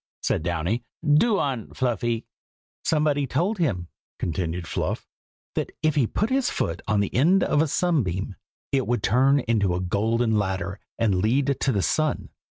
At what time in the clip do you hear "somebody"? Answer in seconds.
2.83-3.27